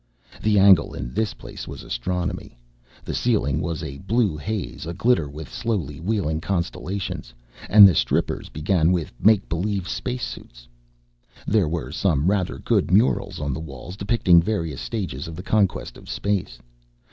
[0.41, 2.57] The angle in this place was astronomy.
[3.05, 7.35] The ceiling was a blue haze a glitter with slowly wheeling constellations,
[7.69, 10.67] and the strippers began with make believe spacesuits.
[11.45, 15.97] There were some rather good murals on the walls depicting various stages of the conquest
[15.97, 16.57] of space.